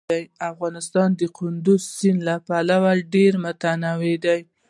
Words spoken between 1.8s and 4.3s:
سیند له پلوه ډېر متنوع